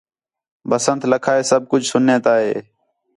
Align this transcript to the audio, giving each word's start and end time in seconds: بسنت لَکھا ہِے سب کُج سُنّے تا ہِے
بسنت 0.69 1.01
لَکھا 1.11 1.33
ہِے 1.37 1.43
سب 1.51 1.61
کُج 1.71 1.81
سُنّے 1.91 2.17
تا 2.25 2.33
ہِے 2.43 2.53